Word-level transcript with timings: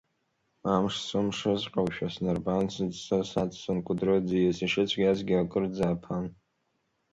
Амш 0.73 0.95
сымшыҵәҟьоушәа 1.07 2.07
снарбан, 2.13 2.65
сыӡсо 2.73 3.17
саццон 3.31 3.77
Кәыдры 3.85 4.13
аӡиас, 4.17 4.57
ишыцәгьазгьы 4.65 5.35
акырӡа 5.43 5.85
аԥан. 5.93 6.25